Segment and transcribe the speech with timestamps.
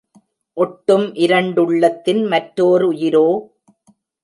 [0.57, 3.25] ஒட்டும் இரண்டுள்ளத்தின் மற்றோர் உயிரோ!